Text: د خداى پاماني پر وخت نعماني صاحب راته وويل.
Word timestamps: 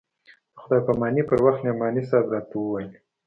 د 0.53 0.55
خداى 0.61 0.81
پاماني 0.87 1.23
پر 1.29 1.37
وخت 1.45 1.59
نعماني 1.67 2.01
صاحب 2.09 2.27
راته 2.33 2.55
وويل. 2.59 2.91